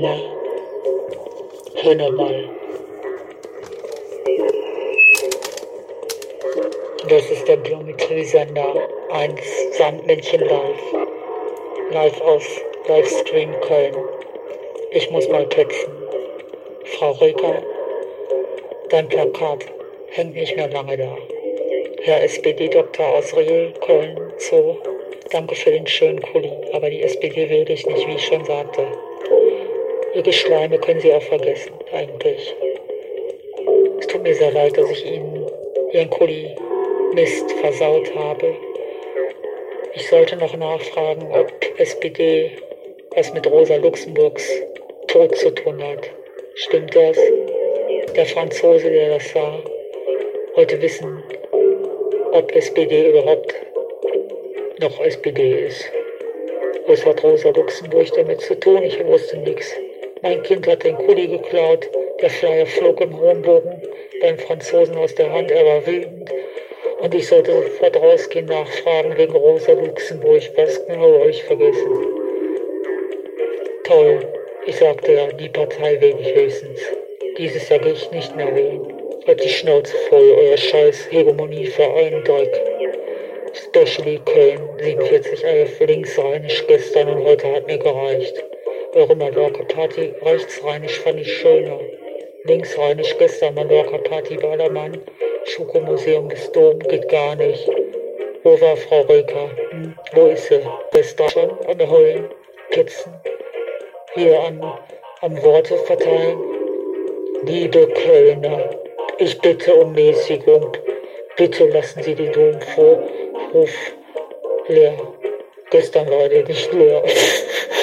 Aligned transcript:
Hör 0.00 0.16
mal. 2.12 2.50
Das 7.08 7.30
ist 7.30 7.48
der 7.48 7.56
Biometrie-Sender 7.56 8.88
1 9.10 9.40
Sandmännchen 9.76 10.42
live. 10.42 10.94
Live 11.90 12.20
aus 12.20 12.44
Livestream 12.86 13.60
Köln. 13.62 13.96
Ich 14.92 15.10
muss 15.10 15.28
mal 15.28 15.48
texten. 15.48 15.90
Frau 16.84 17.10
Röker, 17.12 17.60
dein 18.90 19.08
Plakat 19.08 19.64
hängt 20.10 20.34
nicht 20.34 20.54
mehr 20.54 20.68
lange 20.68 20.96
da. 20.96 21.16
Herr 22.02 22.22
SPD-Doktor 22.22 23.16
aus 23.16 23.36
Riel, 23.36 23.72
Köln, 23.84 24.32
Zoo, 24.36 24.76
danke 25.32 25.56
für 25.56 25.72
den 25.72 25.86
schönen 25.86 26.22
Kuli, 26.22 26.52
aber 26.72 26.88
die 26.88 27.02
SPD 27.02 27.50
will 27.50 27.64
dich 27.64 27.84
nicht, 27.86 28.06
wie 28.06 28.14
ich 28.14 28.26
schon 28.26 28.44
sagte. 28.44 28.86
Ihr 30.14 30.22
Geschleime 30.22 30.78
können 30.78 31.00
Sie 31.00 31.12
auch 31.12 31.22
vergessen, 31.22 31.72
eigentlich. 31.92 32.54
Es 33.98 34.06
tut 34.06 34.22
mir 34.22 34.34
sehr 34.34 34.52
leid, 34.52 34.76
dass 34.76 34.90
ich 34.90 35.04
Ihnen 35.04 35.46
Ihren 35.92 36.08
Kuli 36.08 36.56
Mist 37.12 37.52
versaut 37.52 38.14
habe. 38.14 38.54
Ich 39.94 40.08
sollte 40.08 40.36
noch 40.36 40.56
nachfragen, 40.56 41.30
ob 41.32 41.52
SPD 41.78 42.52
was 43.14 43.32
mit 43.34 43.46
Rosa 43.46 43.76
Luxemburgs 43.76 44.48
Tod 45.08 45.36
zu 45.36 45.50
tun 45.50 45.82
hat. 45.82 46.08
Stimmt 46.54 46.94
das? 46.94 47.18
Der 48.16 48.26
Franzose, 48.26 48.90
der 48.90 49.10
das 49.10 49.30
sah, 49.32 49.62
wollte 50.54 50.80
wissen, 50.80 51.22
ob 52.32 52.50
SPD 52.54 53.10
überhaupt 53.10 53.54
noch 54.80 55.00
SPD 55.00 55.66
ist. 55.66 55.84
Was 56.86 57.04
hat 57.04 57.22
Rosa 57.22 57.50
Luxemburg 57.50 58.06
damit 58.14 58.40
zu 58.40 58.58
tun? 58.58 58.82
Ich 58.82 59.04
wusste 59.04 59.36
nichts. 59.38 59.74
Mein 60.22 60.42
Kind 60.42 60.66
hat 60.66 60.84
den 60.84 60.96
Kuli 60.96 61.28
geklaut, 61.28 61.88
der 62.20 62.30
Flyer 62.30 62.66
flog 62.66 63.00
im 63.00 63.18
hohen 63.20 63.42
Bogen 63.42 63.82
beim 64.20 64.38
Franzosen 64.38 64.96
aus 64.96 65.14
der 65.14 65.32
Hand, 65.32 65.50
er 65.50 65.64
war 65.64 65.86
wütend 65.86 66.30
und 67.00 67.14
ich 67.14 67.28
sollte 67.28 67.52
sofort 67.52 67.96
rausgehen, 67.96 68.46
nachfragen 68.46 69.16
wegen 69.16 69.32
Rosa 69.32 69.72
Luxemburg. 69.72 70.42
Was 70.56 70.84
genau 70.86 71.20
habe 71.20 71.30
ich 71.30 71.42
vergessen? 71.44 72.06
Toll. 73.84 74.20
Ich 74.66 74.76
sagte 74.76 75.12
ja, 75.12 75.26
die 75.28 75.48
Partei 75.48 76.00
wähle 76.00 76.18
ich 76.20 76.34
höchstens. 76.34 76.80
Dieses 77.38 77.68
Jahr 77.68 77.78
gehe 77.78 77.92
ich 77.92 78.10
nicht 78.10 78.36
mehr 78.36 78.54
wählen. 78.54 78.92
Hat 79.26 79.42
die 79.42 79.48
Schnauze 79.48 79.96
voll, 80.08 80.32
euer 80.36 80.56
scheiß 80.56 81.10
Hegemonieverein 81.10 82.24
Dreck. 82.24 82.60
Specially 83.54 84.20
Köln, 84.24 84.60
47 84.78 85.44
11 85.44 85.80
linksrheinisch 85.80 86.66
gestern 86.66 87.08
und 87.08 87.24
heute 87.24 87.52
hat 87.52 87.66
mir 87.66 87.78
gereicht. 87.78 88.44
Eure 88.94 89.14
Mallorca-Party 89.14 90.14
rechtsrheinisch 90.22 91.00
fand 91.00 91.20
ich 91.20 91.30
schöner. 91.30 91.78
Linksrheinisch 92.44 93.18
gestern 93.18 93.54
Mallorca-Party 93.54 94.36
Ballermann, 94.36 95.02
Schokomuseum 95.44 96.30
des 96.30 96.50
Dom 96.52 96.78
geht 96.78 97.06
gar 97.10 97.36
nicht. 97.36 97.68
Wo 98.44 98.58
war 98.58 98.76
Frau 98.76 99.02
Röker? 99.02 99.50
Hm, 99.70 99.94
wo 100.14 100.26
ist 100.28 100.48
sie? 100.48 100.60
Da 101.16 101.28
schon 101.28 101.50
am 101.66 101.90
Heulen? 101.90 102.30
Kitzen? 102.70 103.12
Hier 104.14 104.40
an, 104.40 104.62
am 105.20 105.42
Worte 105.42 105.76
verteilen? 105.76 106.38
Liebe 107.44 107.88
Kölner, 107.88 108.70
ich 109.18 109.38
bitte 109.38 109.74
um 109.74 109.92
Mäßigung. 109.92 110.72
Bitte 111.36 111.68
lassen 111.68 112.02
Sie 112.02 112.14
den 112.14 112.32
Domvorhof 112.32 113.70
leer. 114.68 114.94
Gestern 115.70 116.10
war 116.10 116.28
der 116.28 116.44
nicht 116.44 116.72
leer. 116.72 117.02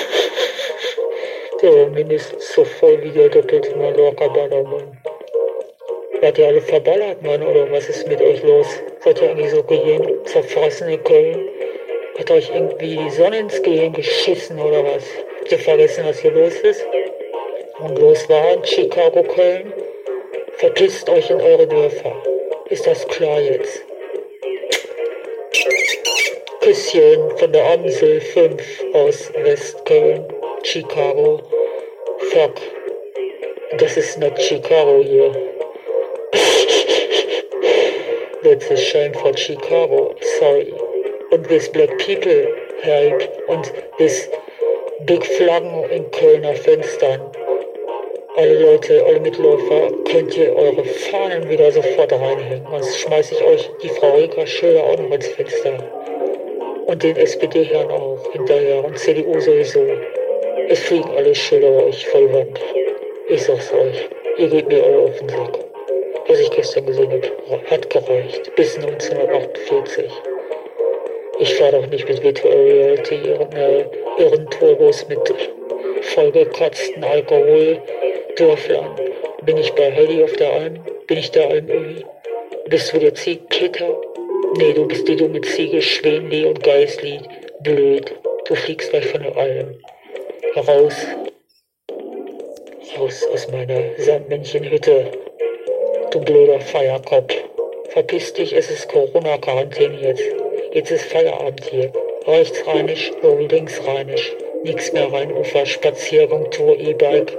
war 1.73 1.87
mindestens 1.87 2.53
so 2.53 2.63
voll 2.65 3.01
wie 3.03 3.11
der 3.11 3.29
doppelte 3.29 3.75
Mallorca-Ballermann. 3.75 4.97
Seid 6.21 6.37
ihr 6.37 6.47
alle 6.47 6.61
verballert, 6.61 7.21
Mann, 7.21 7.43
oder 7.43 7.69
was 7.71 7.89
ist 7.89 8.07
mit 8.07 8.21
euch 8.21 8.41
los? 8.43 8.67
Seid 9.01 9.21
ihr 9.21 9.29
eigentlich 9.29 9.51
so 9.51 9.61
gehirn 9.63 10.25
zerfressen 10.25 10.89
in 10.89 11.03
Köln? 11.03 11.49
Hat 12.17 12.31
euch 12.31 12.49
irgendwie 12.53 12.95
die 12.95 13.09
Sonne 13.09 13.39
ins 13.39 13.61
Gehirn 13.61 13.93
geschissen 13.93 14.59
oder 14.59 14.83
was? 14.83 15.03
Habt 15.39 15.51
ihr 15.51 15.59
vergessen, 15.59 16.05
was 16.07 16.19
hier 16.19 16.31
los 16.31 16.55
ist? 16.61 16.85
Und 17.79 17.99
los 17.99 18.27
war 18.29 18.53
in 18.53 18.63
Chicago, 18.63 19.23
Köln? 19.23 19.73
Verpisst 20.53 21.09
euch 21.09 21.29
in 21.29 21.41
eure 21.41 21.67
Dörfer. 21.67 22.13
Ist 22.69 22.87
das 22.87 23.05
klar 23.07 23.41
jetzt? 23.41 23.83
Küsschen 26.61 27.37
von 27.37 27.51
der 27.51 27.63
Amsel 27.71 28.19
5 28.19 28.85
aus 28.93 29.31
Westköln, 29.43 30.25
Chicago. 30.63 31.39
Fuck. 32.31 32.61
Das 33.77 33.97
ist 33.97 34.17
nicht 34.17 34.41
Chicago 34.41 35.03
hier. 35.03 35.31
That's 38.43 38.69
a 38.71 38.77
shame 38.77 39.13
for 39.13 39.35
Chicago. 39.35 40.15
Sorry. 40.39 40.73
Und 41.31 41.47
this 41.47 41.67
black 41.69 41.97
people 41.97 42.47
help. 42.81 43.23
Und 43.47 43.73
this 43.97 44.29
big 45.05 45.25
Flaggen 45.25 45.89
in 45.89 46.09
Kölner 46.11 46.55
Fenstern. 46.55 47.21
Alle 48.37 48.59
Leute, 48.59 49.03
alle 49.05 49.19
Mitläufer, 49.19 49.91
könnt 50.09 50.35
ihr 50.37 50.55
eure 50.55 50.83
Fahnen 50.83 51.49
wieder 51.49 51.71
sofort 51.71 52.11
reinhängen. 52.11 52.67
Sonst 52.69 52.99
schmeiße 52.99 53.35
ich 53.35 53.43
euch 53.43 53.71
die 53.81 53.89
Frau 53.89 54.15
Rika 54.15 54.45
Schöler 54.45 54.83
auch 54.83 54.97
noch 54.97 55.11
ins 55.11 55.27
Fenster. 55.27 55.77
Und 56.85 57.01
den 57.01 57.15
SPD-Herrn 57.15 57.91
auch 57.91 58.31
hinterher 58.31 58.83
und 58.83 58.97
CDU 58.97 59.39
sowieso. 59.39 59.85
Es 60.67 60.79
fliegen 60.79 61.09
alle 61.15 61.33
Schilder 61.35 61.85
euch 61.85 62.07
voll 62.07 62.33
Wand. 62.33 62.59
Ich 63.29 63.43
sag's 63.43 63.71
euch, 63.73 64.09
ihr 64.37 64.49
gebt 64.49 64.69
mir 64.69 64.83
alle 64.83 64.99
auf 64.99 65.17
den 65.19 65.29
Sack 65.29 65.65
was 66.27 66.39
ich 66.39 66.51
gestern 66.51 66.85
gesehen 66.85 67.11
habe, 67.11 67.69
hat 67.69 67.89
gereicht. 67.89 68.55
Bis 68.55 68.75
1948. 68.77 70.05
Ich 71.39 71.55
fahre 71.55 71.81
doch 71.81 71.87
nicht 71.87 72.07
mit 72.07 72.23
Virtual 72.23 72.53
Reality 72.53 73.15
ihren, 73.15 73.51
äh, 73.51 73.85
ihren 74.17 74.49
Turbos 74.49 75.07
mit 75.07 75.19
vollgekratzten 76.01 77.03
Alkoholdörflern. 77.03 78.95
Bin 79.43 79.57
ich 79.57 79.71
bei 79.73 79.91
Heli 79.91 80.23
auf 80.23 80.33
der 80.33 80.51
Alm? 80.51 80.79
Bin 81.07 81.17
ich 81.17 81.31
der 81.31 81.49
Almöhi? 81.49 82.05
Bist 82.67 82.93
du 82.93 82.99
der 82.99 83.13
Ziegkitter? 83.13 84.01
Nee, 84.57 84.73
du 84.73 84.87
bist 84.87 85.07
die 85.07 85.15
dumme 85.15 85.41
Ziege 85.41 85.81
Schwenli 85.81 86.45
und 86.45 86.63
Geisli. 86.63 87.19
Blöd. 87.61 88.13
Du 88.45 88.55
fliegst 88.55 88.89
gleich 88.91 89.05
von 89.07 89.21
der 89.21 89.35
Alm. 89.35 89.75
Raus. 90.55 90.95
Raus 92.97 93.27
aus 93.33 93.51
meiner 93.51 93.81
Sandmännchenhütte 93.97 95.11
du 96.11 96.21
blöder 96.21 96.61
Feierkopf. 96.61 97.35
Verpiss 97.89 98.31
dich, 98.31 98.53
es 98.53 98.71
ist 98.71 98.87
Corona-Quarantäne 98.87 99.99
jetzt. 99.99 100.23
Jetzt 100.71 100.91
ist 100.91 101.05
Feierabend 101.05 101.65
hier. 101.65 101.91
Rechtsrheinisch 102.25 103.11
sowie 103.21 103.47
linksrheinisch. 103.47 104.33
Nix 104.63 104.93
mehr 104.93 105.11
Rheinufer, 105.11 105.65
Spaziergang, 105.65 106.49
Tour, 106.51 106.79
E-Bike, 106.79 107.37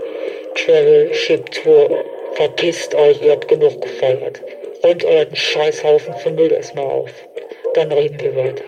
Travel, 0.54 1.14
Ship 1.14 1.50
Tour. 1.50 2.04
Verpisst 2.34 2.94
euch, 2.94 3.22
ihr 3.22 3.32
habt 3.32 3.48
genug 3.48 3.80
gefeiert. 3.80 4.42
Räumt 4.84 5.06
euren 5.06 5.34
Scheißhaufen 5.34 6.14
von 6.16 6.34
Müll 6.34 6.52
erstmal 6.52 6.84
auf. 6.84 7.10
Dann 7.72 7.90
reden 7.92 8.20
wir 8.20 8.36
weiter. 8.36 8.64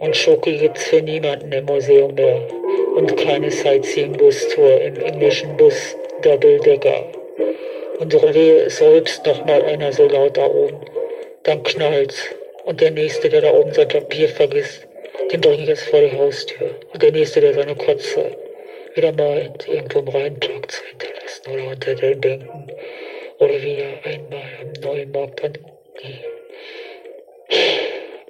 Und 0.00 0.16
Schoki 0.16 0.56
gibt's 0.58 0.88
für 0.88 1.00
niemanden 1.00 1.52
im 1.52 1.66
Museum 1.66 2.14
mehr. 2.16 2.57
Und 2.98 3.16
keine 3.16 3.48
Sightseeing-Bus-Tour 3.48 4.80
im 4.80 4.96
englischen 4.96 5.56
Bus 5.56 5.96
Double 6.22 6.58
Decker. 6.58 7.04
Ist 8.00 8.78
selbst 8.78 9.24
noch 9.24 9.46
mal 9.46 9.62
einer 9.62 9.92
so 9.92 10.08
laut 10.08 10.36
da 10.36 10.46
oben. 10.46 10.80
Dann 11.44 11.62
knallt's. 11.62 12.34
Und 12.64 12.80
der 12.80 12.90
Nächste, 12.90 13.28
der 13.28 13.42
da 13.42 13.52
oben 13.52 13.72
sein 13.72 13.86
Papier 13.86 14.28
vergisst, 14.28 14.88
den 15.30 15.40
bringe 15.40 15.62
ich 15.62 15.68
jetzt 15.68 15.84
vor 15.84 16.00
die 16.00 16.10
Haustür. 16.10 16.74
Und 16.92 17.00
der 17.00 17.12
Nächste, 17.12 17.40
der 17.40 17.54
seine 17.54 17.76
Kotze 17.76 18.36
wieder 18.96 19.12
meint, 19.12 19.68
irgendwo 19.68 20.00
im 20.00 20.08
Rheinpark 20.08 20.68
zu 20.68 20.82
hinterlassen 20.86 21.52
oder 21.52 21.68
unter 21.70 21.94
den 21.94 22.20
Bänken 22.20 22.72
oder 23.38 23.62
wieder 23.62 23.90
einmal 24.02 24.42
am 24.60 24.72
Neumarkt 24.82 25.44
an 25.44 25.52
die, 26.02 26.18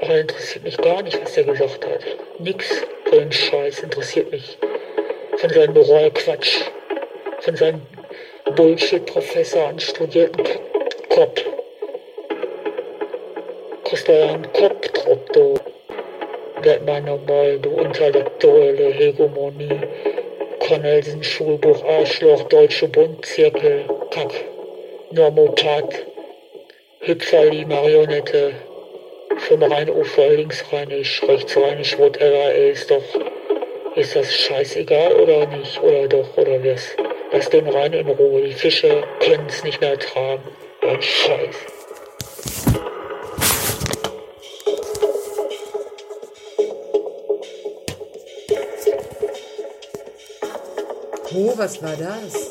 Aber 0.00 0.18
interessiert 0.18 0.64
mich 0.64 0.76
gar 0.78 1.02
nicht, 1.02 1.20
was 1.22 1.34
der 1.34 1.44
gesagt 1.44 1.86
hat. 1.86 2.00
Nix 2.40 2.84
von 3.04 3.18
dem 3.18 3.30
Scheiß 3.30 3.84
interessiert 3.84 4.32
mich 4.32 4.58
von 5.38 5.50
seinem 5.50 5.74
Moralquatsch, 5.74 6.60
von 7.40 7.56
seinem 7.56 7.82
Bullshit-Professor 8.54 9.68
an 9.68 9.78
studierten 9.78 10.44
Kopf. 11.10 11.42
Kriegst 13.84 14.08
du 14.08 14.12
einen 14.12 14.52
Kopf, 14.52 14.88
du. 15.32 15.54
Werd 16.62 16.86
mal 16.86 17.02
normal, 17.02 17.58
du 17.58 17.70
intellektuelle 17.78 18.92
Hegemonie. 18.92 19.80
Cornelsen 20.60 21.22
Schulbuch, 21.22 21.84
Arschloch, 21.84 22.42
Deutsche 22.44 22.88
Bund, 22.88 23.24
Zirkel, 23.24 23.84
Kack, 24.10 24.32
Normopat, 25.12 26.06
Hüpferli, 27.00 27.64
Marionette, 27.66 28.52
vom 29.36 29.62
Rheinufer, 29.62 30.30
linksrheinisch, 30.30 31.22
rechtsrheinisch, 31.28 31.98
whatever, 31.98 32.52
ey, 32.52 32.70
ist 32.70 32.90
doch, 32.90 33.02
ist 33.96 34.14
das 34.14 34.32
scheißegal 34.32 35.14
oder 35.14 35.46
nicht, 35.46 35.82
oder 35.82 36.06
doch, 36.06 36.36
oder 36.36 36.62
was? 36.62 36.82
Lass 37.32 37.48
den 37.48 37.66
Rhein 37.66 37.94
in 37.94 38.06
Ruhe, 38.08 38.42
die 38.42 38.52
Fische 38.52 39.02
können 39.20 39.46
es 39.48 39.64
nicht 39.64 39.80
mehr 39.80 39.92
ertragen. 39.92 40.42
Ein 40.82 41.02
Scheiß. 41.02 41.56
Oh, 51.34 51.52
was 51.56 51.82
war 51.82 51.96
das? 51.96 52.50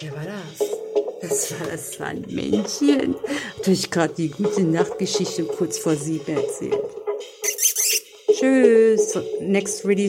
Wer 0.00 0.12
war 0.12 0.24
das? 0.24 0.70
Das 1.20 1.60
war, 1.60 1.66
das 1.68 2.00
war 2.00 2.06
ein 2.08 2.24
Männchen. 2.28 3.16
Hat 3.58 3.68
euch 3.68 3.90
gerade 3.90 4.14
die 4.14 4.30
gute 4.30 4.62
Nachtgeschichte 4.62 5.44
kurz 5.44 5.78
vor 5.78 5.94
sieben 5.94 6.36
erzählt. 6.36 6.80
Tschüss. 8.40 9.18
Next 9.40 9.84
Release 9.84 10.08